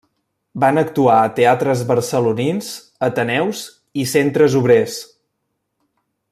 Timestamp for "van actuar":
0.61-1.17